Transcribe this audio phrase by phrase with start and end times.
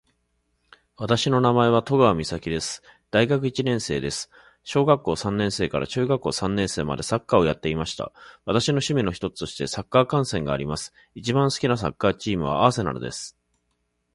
[0.97, 2.81] 私の名前は登川岬です。
[3.11, 4.31] 大学一年生です。
[4.63, 8.11] 小学三年生から中学三年生までサッカーをやっていました。
[8.45, 10.91] 私の趣味の一つとしてサッカー観戦があります。
[11.13, 13.37] 一番好きなサッカーチームは、アーセナルです。